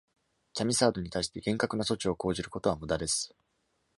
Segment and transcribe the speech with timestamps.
[0.55, 3.35] キャミサードに対して厳格な措置を講じることは無駄です。